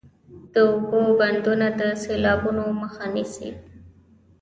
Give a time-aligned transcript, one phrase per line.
[0.53, 3.49] د اوبو بندونه د سیلابونو مخه نیسي